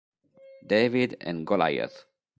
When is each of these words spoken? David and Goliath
David 0.65 1.15
and 1.21 1.45
Goliath 1.45 2.05